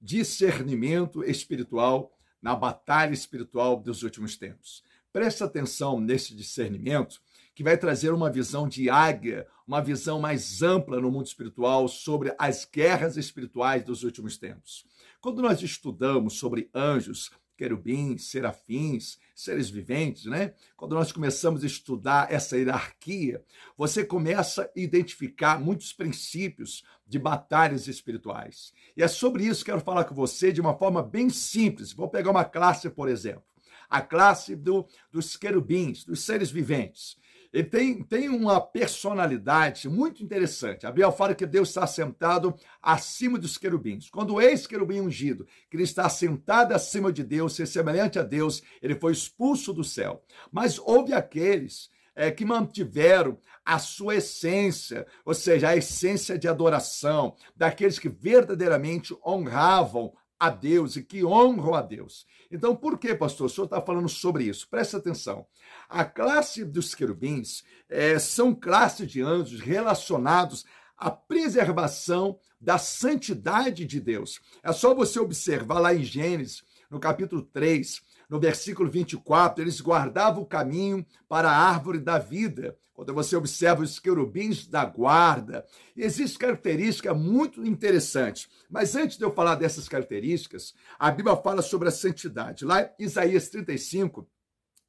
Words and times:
discernimento 0.00 1.24
espiritual 1.24 2.12
na 2.40 2.54
batalha 2.54 3.12
espiritual 3.12 3.76
dos 3.76 4.02
últimos 4.02 4.36
tempos. 4.36 4.82
Preste 5.12 5.42
atenção 5.42 6.00
nesse 6.00 6.34
discernimento, 6.34 7.20
que 7.54 7.64
vai 7.64 7.76
trazer 7.76 8.12
uma 8.12 8.30
visão 8.30 8.68
de 8.68 8.88
águia, 8.88 9.46
uma 9.66 9.80
visão 9.80 10.20
mais 10.20 10.62
ampla 10.62 11.00
no 11.00 11.10
mundo 11.10 11.26
espiritual 11.26 11.88
sobre 11.88 12.32
as 12.38 12.64
guerras 12.64 13.16
espirituais 13.16 13.84
dos 13.84 14.04
últimos 14.04 14.38
tempos. 14.38 14.86
Quando 15.20 15.42
nós 15.42 15.60
estudamos 15.60 16.34
sobre 16.34 16.70
anjos, 16.72 17.32
querubins, 17.58 18.30
serafins, 18.30 19.18
seres 19.34 19.68
viventes, 19.68 20.26
né? 20.26 20.54
Quando 20.76 20.94
nós 20.94 21.10
começamos 21.10 21.64
a 21.64 21.66
estudar 21.66 22.32
essa 22.32 22.56
hierarquia, 22.56 23.44
você 23.76 24.04
começa 24.04 24.62
a 24.62 24.70
identificar 24.80 25.60
muitos 25.60 25.92
princípios 25.92 26.84
de 27.06 27.18
batalhas 27.18 27.88
espirituais. 27.88 28.72
E 28.96 29.02
é 29.02 29.08
sobre 29.08 29.44
isso 29.44 29.64
que 29.64 29.72
eu 29.72 29.74
quero 29.74 29.84
falar 29.84 30.04
com 30.04 30.14
você 30.14 30.52
de 30.52 30.60
uma 30.60 30.78
forma 30.78 31.02
bem 31.02 31.28
simples. 31.28 31.92
Vou 31.92 32.08
pegar 32.08 32.30
uma 32.30 32.44
classe, 32.44 32.88
por 32.88 33.08
exemplo, 33.08 33.42
a 33.90 34.00
classe 34.00 34.54
do, 34.54 34.86
dos 35.10 35.36
querubins, 35.36 36.04
dos 36.04 36.20
seres 36.20 36.50
viventes. 36.50 37.16
Ele 37.52 37.64
tem, 37.64 38.02
tem 38.02 38.28
uma 38.28 38.60
personalidade 38.60 39.88
muito 39.88 40.22
interessante. 40.22 40.86
A 40.86 40.90
Bíblia 40.90 41.10
fala 41.10 41.34
que 41.34 41.46
Deus 41.46 41.68
está 41.68 41.86
sentado 41.86 42.54
acima 42.82 43.38
dos 43.38 43.56
querubins. 43.56 44.10
Quando 44.10 44.34
o 44.34 44.40
ex-querubim 44.40 45.00
ungido, 45.00 45.46
que 45.70 45.76
ele 45.76 45.84
está 45.84 46.08
sentado 46.08 46.72
acima 46.72 47.12
de 47.12 47.24
Deus, 47.24 47.54
ser 47.54 47.66
semelhante 47.66 48.18
a 48.18 48.22
Deus, 48.22 48.62
ele 48.82 48.94
foi 48.94 49.12
expulso 49.12 49.72
do 49.72 49.82
céu. 49.82 50.22
Mas 50.52 50.78
houve 50.78 51.12
aqueles 51.14 51.90
é, 52.14 52.30
que 52.30 52.44
mantiveram 52.44 53.38
a 53.64 53.78
sua 53.78 54.16
essência, 54.16 55.06
ou 55.24 55.32
seja, 55.32 55.68
a 55.68 55.76
essência 55.76 56.38
de 56.38 56.48
adoração, 56.48 57.36
daqueles 57.54 57.98
que 57.98 58.08
verdadeiramente 58.08 59.16
honravam 59.24 60.12
a 60.38 60.50
Deus 60.50 60.96
e 60.96 61.02
que 61.02 61.24
honram 61.24 61.74
a 61.74 61.82
Deus. 61.82 62.26
Então, 62.50 62.76
por 62.76 62.98
que, 62.98 63.14
pastor? 63.14 63.46
O 63.46 63.50
senhor 63.50 63.64
está 63.64 63.80
falando 63.80 64.08
sobre 64.08 64.44
isso. 64.44 64.68
Presta 64.68 64.96
atenção. 64.96 65.46
A 65.88 66.04
classe 66.04 66.64
dos 66.64 66.94
querubins 66.94 67.64
é, 67.88 68.18
são 68.18 68.54
classes 68.54 69.10
de 69.10 69.20
anjos 69.20 69.60
relacionados 69.60 70.64
à 70.96 71.10
preservação 71.10 72.38
da 72.60 72.78
santidade 72.78 73.84
de 73.84 74.00
Deus. 74.00 74.40
É 74.62 74.72
só 74.72 74.94
você 74.94 75.18
observar 75.20 75.78
lá 75.78 75.94
em 75.94 76.02
Gênesis, 76.02 76.62
no 76.90 76.98
capítulo 76.98 77.42
3, 77.42 78.02
no 78.28 78.38
versículo 78.38 78.90
24, 78.90 79.62
eles 79.62 79.80
guardavam 79.80 80.42
o 80.42 80.46
caminho 80.46 81.04
para 81.28 81.50
a 81.50 81.56
árvore 81.56 81.98
da 81.98 82.18
vida. 82.18 82.76
Quando 82.92 83.14
você 83.14 83.36
observa 83.36 83.82
os 83.82 83.98
querubins 83.98 84.66
da 84.66 84.84
guarda, 84.84 85.64
existe 85.96 86.36
característica 86.36 87.14
muito 87.14 87.64
interessante. 87.64 88.48
Mas 88.68 88.96
antes 88.96 89.16
de 89.16 89.24
eu 89.24 89.32
falar 89.32 89.54
dessas 89.54 89.88
características, 89.88 90.74
a 90.98 91.10
Bíblia 91.10 91.36
fala 91.36 91.62
sobre 91.62 91.88
a 91.88 91.92
santidade. 91.92 92.64
Lá 92.64 92.82
em 92.82 93.04
Isaías 93.04 93.48
35, 93.50 94.28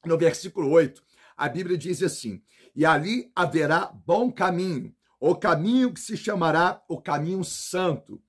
no 0.05 0.17
versículo 0.17 0.72
8, 0.72 1.03
a 1.38 1.47
Bíblia 1.47 1.77
diz 1.77 2.02
assim: 2.02 2.42
E 2.75 2.83
ali 2.83 3.31
haverá 3.36 3.92
bom 4.05 4.31
caminho, 4.31 4.94
o 5.20 5.36
caminho 5.36 5.94
que 5.94 6.00
se 6.00 6.17
chamará 6.17 6.81
o 6.89 7.00
caminho 7.00 7.44
santo. 7.44 8.20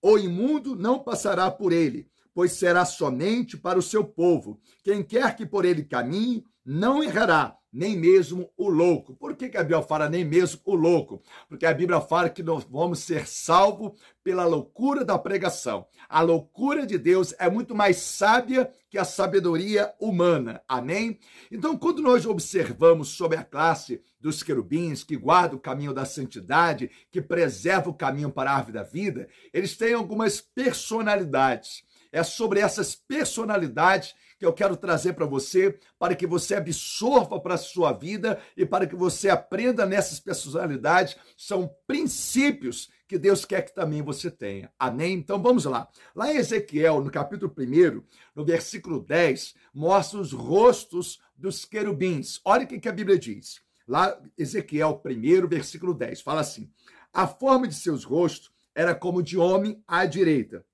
O 0.00 0.16
imundo 0.16 0.74
não 0.74 0.98
passará 0.98 1.50
por 1.50 1.72
ele, 1.72 2.08
pois 2.36 2.52
será 2.52 2.84
somente 2.84 3.56
para 3.56 3.78
o 3.78 3.82
seu 3.82 4.04
povo. 4.04 4.60
Quem 4.84 5.02
quer 5.02 5.34
que 5.34 5.46
por 5.46 5.64
ele 5.64 5.82
caminhe, 5.82 6.44
não 6.62 7.02
errará, 7.02 7.56
nem 7.72 7.96
mesmo 7.96 8.52
o 8.58 8.68
louco. 8.68 9.14
Por 9.16 9.34
que, 9.34 9.48
que 9.48 9.56
a 9.56 9.62
Bíblia 9.62 9.80
fala 9.80 10.06
nem 10.06 10.22
mesmo 10.22 10.60
o 10.66 10.74
louco? 10.74 11.22
Porque 11.48 11.64
a 11.64 11.72
Bíblia 11.72 11.98
fala 11.98 12.28
que 12.28 12.42
nós 12.42 12.64
vamos 12.64 12.98
ser 12.98 13.26
salvos 13.26 13.92
pela 14.22 14.44
loucura 14.44 15.02
da 15.02 15.18
pregação. 15.18 15.86
A 16.08 16.20
loucura 16.20 16.84
de 16.84 16.98
Deus 16.98 17.34
é 17.38 17.48
muito 17.48 17.74
mais 17.74 17.96
sábia 17.96 18.70
que 18.90 18.98
a 18.98 19.04
sabedoria 19.04 19.94
humana. 19.98 20.60
Amém? 20.68 21.18
Então, 21.50 21.74
quando 21.76 22.02
nós 22.02 22.26
observamos 22.26 23.08
sobre 23.08 23.38
a 23.38 23.44
classe 23.44 24.02
dos 24.20 24.42
querubins 24.42 25.04
que 25.04 25.16
guarda 25.16 25.56
o 25.56 25.60
caminho 25.60 25.94
da 25.94 26.04
santidade, 26.04 26.90
que 27.10 27.22
preserva 27.22 27.88
o 27.88 27.94
caminho 27.94 28.30
para 28.30 28.50
a 28.50 28.56
árvore 28.56 28.74
da 28.74 28.82
vida, 28.82 29.28
eles 29.54 29.76
têm 29.76 29.94
algumas 29.94 30.40
personalidades. 30.40 31.85
É 32.16 32.22
sobre 32.22 32.60
essas 32.60 32.94
personalidades 32.94 34.14
que 34.38 34.46
eu 34.46 34.50
quero 34.54 34.74
trazer 34.74 35.12
para 35.12 35.26
você, 35.26 35.78
para 35.98 36.16
que 36.16 36.26
você 36.26 36.54
absorva 36.54 37.38
para 37.38 37.56
a 37.56 37.58
sua 37.58 37.92
vida 37.92 38.40
e 38.56 38.64
para 38.64 38.86
que 38.86 38.96
você 38.96 39.28
aprenda 39.28 39.84
nessas 39.84 40.18
personalidades. 40.18 41.14
São 41.36 41.70
princípios 41.86 42.88
que 43.06 43.18
Deus 43.18 43.44
quer 43.44 43.60
que 43.60 43.74
também 43.74 44.00
você 44.00 44.30
tenha. 44.30 44.72
Amém? 44.78 45.12
Então 45.12 45.42
vamos 45.42 45.66
lá. 45.66 45.90
Lá 46.14 46.32
em 46.32 46.38
Ezequiel, 46.38 47.04
no 47.04 47.10
capítulo 47.10 47.54
1, 47.54 48.02
no 48.34 48.46
versículo 48.46 48.98
10, 48.98 49.54
mostra 49.74 50.18
os 50.18 50.32
rostos 50.32 51.20
dos 51.36 51.66
querubins. 51.66 52.40
Olha 52.46 52.64
o 52.64 52.66
que 52.66 52.88
a 52.88 52.92
Bíblia 52.92 53.18
diz. 53.18 53.60
Lá, 53.86 54.18
Ezequiel 54.38 55.02
1, 55.04 55.46
versículo 55.48 55.92
10, 55.92 56.22
fala 56.22 56.40
assim: 56.40 56.72
A 57.12 57.26
forma 57.26 57.68
de 57.68 57.74
seus 57.74 58.04
rostos 58.04 58.50
era 58.74 58.94
como 58.94 59.22
de 59.22 59.36
homem 59.36 59.84
à 59.86 60.06
direita 60.06 60.64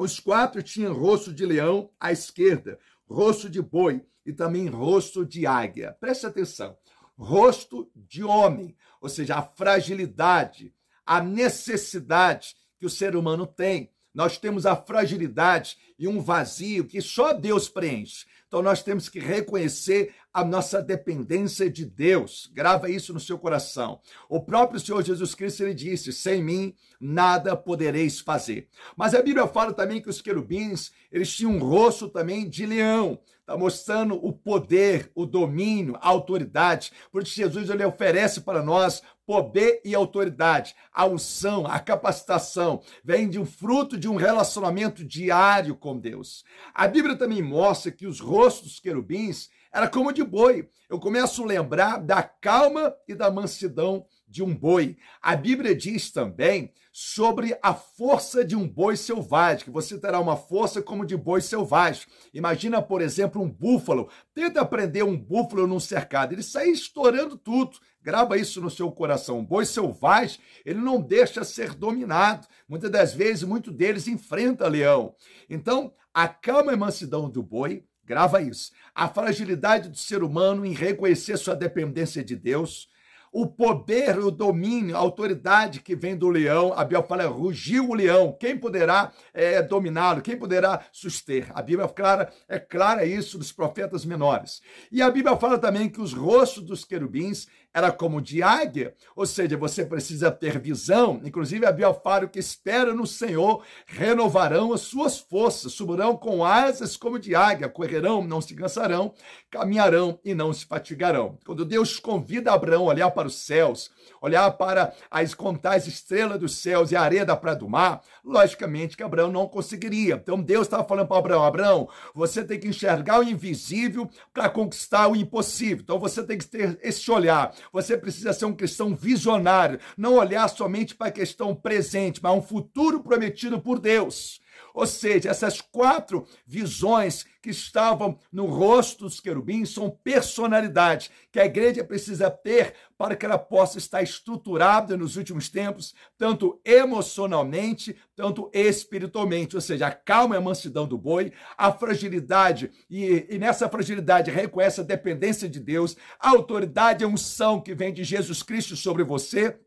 os 0.00 0.18
quatro 0.18 0.62
tinham 0.62 0.94
rosto 0.94 1.32
de 1.32 1.44
leão 1.44 1.90
à 2.00 2.10
esquerda, 2.10 2.78
rosto 3.06 3.50
de 3.50 3.60
boi 3.60 4.02
e 4.24 4.32
também 4.32 4.66
rosto 4.66 5.26
de 5.26 5.46
águia. 5.46 5.94
Preste 6.00 6.26
atenção. 6.26 6.76
Rosto 7.16 7.90
de 7.94 8.24
homem, 8.24 8.74
ou 8.98 9.10
seja, 9.10 9.36
a 9.36 9.42
fragilidade, 9.42 10.74
a 11.04 11.22
necessidade 11.22 12.54
que 12.78 12.86
o 12.86 12.90
ser 12.90 13.14
humano 13.14 13.46
tem. 13.46 13.92
Nós 14.14 14.38
temos 14.38 14.64
a 14.64 14.74
fragilidade 14.74 15.76
e 16.00 16.08
um 16.08 16.18
vazio 16.18 16.86
que 16.86 17.02
só 17.02 17.34
Deus 17.34 17.68
preenche. 17.68 18.24
Então 18.48 18.62
nós 18.62 18.82
temos 18.82 19.08
que 19.08 19.20
reconhecer 19.20 20.14
a 20.32 20.42
nossa 20.42 20.82
dependência 20.82 21.70
de 21.70 21.84
Deus. 21.84 22.50
Grava 22.52 22.90
isso 22.90 23.12
no 23.12 23.20
seu 23.20 23.38
coração. 23.38 24.00
O 24.28 24.40
próprio 24.40 24.80
Senhor 24.80 25.04
Jesus 25.04 25.34
Cristo 25.34 25.62
ele 25.62 25.74
disse: 25.74 26.12
"Sem 26.12 26.42
mim 26.42 26.74
nada 26.98 27.54
podereis 27.54 28.18
fazer". 28.18 28.68
Mas 28.96 29.14
a 29.14 29.22
Bíblia 29.22 29.46
fala 29.46 29.74
também 29.74 30.00
que 30.00 30.08
os 30.08 30.22
querubins, 30.22 30.90
eles 31.12 31.30
tinham 31.30 31.52
um 31.52 31.58
rosto 31.58 32.08
também 32.08 32.48
de 32.48 32.64
leão. 32.64 33.20
Está 33.40 33.58
mostrando 33.58 34.14
o 34.14 34.32
poder, 34.32 35.10
o 35.12 35.26
domínio, 35.26 35.96
a 36.00 36.08
autoridade. 36.08 36.92
Por 37.10 37.22
isso 37.22 37.34
Jesus 37.34 37.68
ele 37.68 37.84
oferece 37.84 38.40
para 38.40 38.62
nós 38.62 39.02
poder 39.30 39.80
e 39.84 39.94
autoridade, 39.94 40.74
a 40.92 41.06
unção, 41.06 41.64
a 41.64 41.78
capacitação, 41.78 42.82
vem 43.04 43.28
de 43.28 43.38
um 43.38 43.46
fruto 43.46 43.96
de 43.96 44.08
um 44.08 44.16
relacionamento 44.16 45.04
diário 45.04 45.76
com 45.76 45.89
Deus. 45.98 46.44
A 46.74 46.86
Bíblia 46.86 47.16
também 47.16 47.42
mostra 47.42 47.90
que 47.90 48.06
os 48.06 48.20
rostos 48.20 48.68
dos 48.68 48.80
querubins 48.80 49.50
era 49.72 49.88
como 49.88 50.12
de 50.12 50.24
boi. 50.24 50.68
Eu 50.88 50.98
começo 50.98 51.42
a 51.42 51.46
lembrar 51.46 51.98
da 51.98 52.22
calma 52.22 52.94
e 53.06 53.14
da 53.14 53.30
mansidão 53.30 54.04
de 54.30 54.42
um 54.42 54.54
boi. 54.54 54.96
A 55.20 55.34
Bíblia 55.34 55.74
diz 55.74 56.10
também 56.10 56.72
sobre 56.92 57.58
a 57.62 57.74
força 57.74 58.44
de 58.44 58.56
um 58.56 58.66
boi 58.66 58.96
selvagem, 58.96 59.64
que 59.64 59.70
você 59.70 59.98
terá 59.98 60.20
uma 60.20 60.36
força 60.36 60.80
como 60.80 61.04
de 61.04 61.16
boi 61.16 61.40
selvagem. 61.40 62.06
Imagina, 62.32 62.80
por 62.80 63.02
exemplo, 63.02 63.42
um 63.42 63.50
búfalo. 63.50 64.08
Tenta 64.32 64.64
prender 64.64 65.04
um 65.04 65.16
búfalo 65.16 65.66
num 65.66 65.80
cercado, 65.80 66.32
ele 66.32 66.42
sai 66.42 66.68
estourando 66.68 67.36
tudo. 67.36 67.78
Grava 68.02 68.38
isso 68.38 68.62
no 68.62 68.70
seu 68.70 68.90
coração. 68.90 69.40
Um 69.40 69.44
boi 69.44 69.66
selvagem, 69.66 70.38
ele 70.64 70.78
não 70.78 71.00
deixa 71.00 71.44
ser 71.44 71.74
dominado. 71.74 72.46
Muitas 72.66 72.90
das 72.90 73.12
vezes, 73.12 73.42
muito 73.42 73.70
deles 73.70 74.08
enfrenta 74.08 74.66
leão. 74.66 75.14
Então, 75.50 75.92
a 76.14 76.26
calma 76.26 76.72
e 76.72 76.76
mansidão 76.76 77.28
do 77.28 77.42
boi, 77.42 77.84
grava 78.04 78.40
isso. 78.40 78.72
A 78.94 79.06
fragilidade 79.06 79.90
do 79.90 79.98
ser 79.98 80.22
humano 80.22 80.64
em 80.64 80.72
reconhecer 80.72 81.36
sua 81.36 81.54
dependência 81.54 82.24
de 82.24 82.34
Deus, 82.34 82.88
o 83.32 83.46
poder, 83.46 84.18
o 84.18 84.30
domínio, 84.30 84.96
a 84.96 84.98
autoridade 84.98 85.80
que 85.80 85.94
vem 85.94 86.16
do 86.16 86.28
leão. 86.28 86.72
A 86.72 86.84
Bíblia 86.84 87.02
fala, 87.02 87.26
rugiu 87.26 87.90
o 87.90 87.94
leão. 87.94 88.36
Quem 88.38 88.56
poderá 88.58 89.12
é, 89.32 89.62
dominá-lo? 89.62 90.20
Quem 90.20 90.36
poderá 90.36 90.80
suster? 90.90 91.50
A 91.54 91.62
Bíblia 91.62 91.86
é 91.86 91.88
clara, 91.88 92.32
é 92.48 92.58
clara 92.58 93.04
isso 93.04 93.38
dos 93.38 93.52
profetas 93.52 94.04
menores. 94.04 94.60
E 94.90 95.00
a 95.00 95.10
Bíblia 95.10 95.36
fala 95.36 95.58
também 95.58 95.88
que 95.88 96.00
os 96.00 96.12
rostos 96.12 96.64
dos 96.64 96.84
querubins 96.84 97.46
era 97.72 97.92
como 97.92 98.20
de 98.20 98.42
águia, 98.42 98.94
ou 99.14 99.24
seja, 99.24 99.56
você 99.56 99.84
precisa 99.84 100.30
ter 100.30 100.58
visão. 100.58 101.20
Inclusive, 101.24 101.64
a 101.64 101.70
Bíblia 101.70 101.94
fala 101.94 102.26
que 102.26 102.38
espera 102.38 102.92
no 102.92 103.06
Senhor, 103.06 103.62
renovarão 103.86 104.72
as 104.72 104.80
suas 104.80 105.18
forças, 105.18 105.72
subirão 105.72 106.16
com 106.16 106.44
asas 106.44 106.96
como 106.96 107.18
de 107.18 107.34
águia, 107.34 107.68
correrão, 107.68 108.26
não 108.26 108.40
se 108.40 108.54
cansarão, 108.54 109.14
caminharão 109.48 110.18
e 110.24 110.34
não 110.34 110.52
se 110.52 110.66
fatigarão. 110.66 111.38
Quando 111.46 111.64
Deus 111.64 111.98
convida 112.00 112.52
Abraão 112.52 112.84
a 112.84 112.92
olhar 112.92 113.10
para 113.12 113.19
os 113.26 113.36
céus, 113.36 113.90
olhar 114.20 114.50
para 114.52 114.92
as 115.10 115.34
contar 115.34 115.74
as 115.74 115.86
estrelas 115.86 116.38
dos 116.38 116.56
céus 116.56 116.90
e 116.90 116.96
a 116.96 117.02
areia 117.02 117.24
da 117.24 117.36
praia 117.36 117.56
do 117.56 117.68
mar, 117.68 118.02
logicamente 118.24 118.96
que 118.96 119.02
Abraão 119.02 119.30
não 119.30 119.48
conseguiria. 119.48 120.14
Então 120.14 120.40
Deus 120.40 120.66
estava 120.66 120.86
falando 120.86 121.08
para 121.08 121.18
Abraão: 121.18 121.44
Abraão, 121.44 121.88
você 122.14 122.44
tem 122.44 122.58
que 122.58 122.68
enxergar 122.68 123.20
o 123.20 123.22
invisível 123.22 124.08
para 124.32 124.48
conquistar 124.48 125.08
o 125.08 125.16
impossível. 125.16 125.82
Então 125.82 125.98
você 125.98 126.22
tem 126.22 126.38
que 126.38 126.46
ter 126.46 126.78
esse 126.82 127.10
olhar. 127.10 127.54
Você 127.72 127.96
precisa 127.96 128.32
ser 128.32 128.44
um 128.44 128.54
cristão 128.54 128.94
visionário, 128.94 129.80
não 129.96 130.14
olhar 130.14 130.48
somente 130.48 130.94
para 130.94 131.08
a 131.08 131.12
questão 131.12 131.54
presente, 131.54 132.20
mas 132.22 132.32
um 132.32 132.42
futuro 132.42 133.02
prometido 133.02 133.60
por 133.60 133.78
Deus. 133.78 134.39
Ou 134.74 134.86
seja, 134.86 135.30
essas 135.30 135.60
quatro 135.60 136.26
visões 136.46 137.24
que 137.42 137.50
estavam 137.50 138.18
no 138.30 138.46
rosto 138.46 139.04
dos 139.04 139.18
querubins 139.18 139.70
são 139.70 139.90
personalidades 139.90 141.10
que 141.32 141.40
a 141.40 141.46
igreja 141.46 141.82
precisa 141.82 142.30
ter 142.30 142.74
para 142.98 143.16
que 143.16 143.24
ela 143.24 143.38
possa 143.38 143.78
estar 143.78 144.02
estruturada 144.02 144.96
nos 144.96 145.16
últimos 145.16 145.48
tempos, 145.48 145.94
tanto 146.18 146.60
emocionalmente, 146.64 147.96
tanto 148.14 148.50
espiritualmente. 148.52 149.56
Ou 149.56 149.62
seja, 149.62 149.86
a 149.86 149.92
calma 149.92 150.34
e 150.34 150.38
a 150.38 150.42
mansidão 150.42 150.86
do 150.86 150.98
boi, 150.98 151.32
a 151.56 151.72
fragilidade, 151.72 152.70
e, 152.90 153.26
e 153.30 153.38
nessa 153.38 153.68
fragilidade 153.68 154.30
reconhece 154.30 154.80
a 154.80 154.84
dependência 154.84 155.48
de 155.48 155.60
Deus, 155.60 155.96
a 156.18 156.30
autoridade 156.30 157.02
e 157.02 157.06
a 157.06 157.08
unção 157.08 157.60
que 157.60 157.74
vem 157.74 157.92
de 157.92 158.04
Jesus 158.04 158.42
Cristo 158.42 158.76
sobre 158.76 159.02
você 159.02 159.58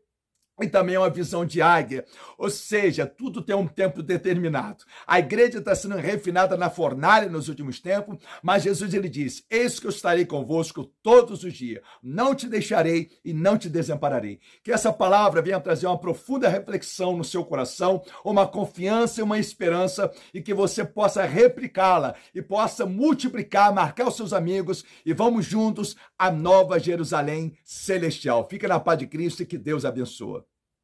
e 0.60 0.68
também 0.68 0.94
é 0.94 0.98
uma 0.98 1.10
visão 1.10 1.44
de 1.44 1.60
águia, 1.60 2.04
ou 2.38 2.48
seja, 2.48 3.06
tudo 3.06 3.42
tem 3.42 3.56
um 3.56 3.66
tempo 3.66 4.02
determinado. 4.02 4.84
A 5.04 5.18
igreja 5.18 5.58
está 5.58 5.74
sendo 5.74 5.96
refinada 5.96 6.56
na 6.56 6.70
fornalha 6.70 7.28
nos 7.28 7.48
últimos 7.48 7.80
tempos, 7.80 8.18
mas 8.40 8.62
Jesus 8.62 8.94
ele 8.94 9.08
diz: 9.08 9.44
Eis 9.50 9.80
que 9.80 9.86
eu 9.86 9.90
estarei 9.90 10.24
convosco 10.24 10.84
todos 11.02 11.42
os 11.42 11.52
dias, 11.52 11.82
não 12.00 12.34
te 12.34 12.48
deixarei 12.48 13.10
e 13.24 13.32
não 13.32 13.58
te 13.58 13.68
desampararei. 13.68 14.38
Que 14.62 14.70
essa 14.70 14.92
palavra 14.92 15.42
venha 15.42 15.58
trazer 15.58 15.88
uma 15.88 15.98
profunda 15.98 16.48
reflexão 16.48 17.16
no 17.16 17.24
seu 17.24 17.44
coração, 17.44 18.02
uma 18.24 18.46
confiança 18.46 19.20
e 19.20 19.24
uma 19.24 19.38
esperança, 19.38 20.10
e 20.32 20.40
que 20.40 20.54
você 20.54 20.84
possa 20.84 21.24
replicá-la 21.24 22.14
e 22.32 22.40
possa 22.40 22.86
multiplicar, 22.86 23.74
marcar 23.74 24.06
os 24.06 24.16
seus 24.16 24.32
amigos 24.32 24.84
e 25.04 25.12
vamos 25.12 25.46
juntos 25.46 25.96
à 26.16 26.30
nova 26.30 26.78
Jerusalém 26.78 27.56
celestial. 27.64 28.46
Fica 28.48 28.68
na 28.68 28.78
paz 28.78 28.98
de 28.98 29.06
Cristo 29.08 29.42
e 29.42 29.46
que 29.46 29.58
Deus 29.58 29.84
abençoe. 29.84 30.44